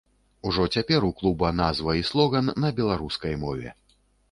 [0.51, 3.79] Ужо цяпер у клуба назва і слоган на беларускай мове.